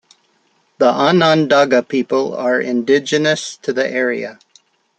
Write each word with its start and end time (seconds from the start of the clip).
The 0.79 0.89
Onondaga 0.89 1.83
people 1.83 2.33
are 2.33 2.59
indigenous 2.59 3.55
to 3.57 3.71
the 3.71 3.87
area. 3.87 4.39